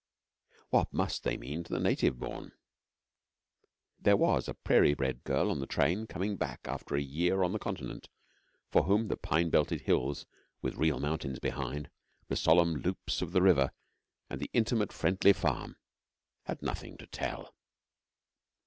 What 0.71 0.91
must 0.91 1.21
they 1.23 1.37
mean 1.37 1.63
to 1.63 1.71
the 1.71 1.79
native 1.79 2.17
born? 2.17 2.53
There 3.99 4.17
was 4.17 4.47
a 4.47 4.55
prairie 4.55 4.95
bred 4.95 5.23
girl 5.23 5.51
on 5.51 5.59
the 5.59 5.67
train, 5.67 6.07
coming 6.07 6.37
back 6.37 6.61
after 6.65 6.95
a 6.95 7.01
year 7.03 7.43
on 7.43 7.51
the 7.51 7.59
Continent, 7.59 8.09
for 8.71 8.85
whom 8.85 9.09
the 9.09 9.15
pine 9.15 9.51
belted 9.51 9.81
hills, 9.81 10.25
with 10.59 10.73
real 10.73 10.99
mountains 10.99 11.37
behind, 11.37 11.91
the 12.29 12.35
solemn 12.35 12.77
loops 12.77 13.21
of 13.21 13.31
the 13.31 13.43
river, 13.43 13.73
and 14.27 14.41
the 14.41 14.49
intimate 14.53 14.91
friendly 14.91 15.33
farm 15.33 15.77
had 16.45 16.63
nothing 16.63 16.97
to 16.97 17.05
tell. 17.05 17.53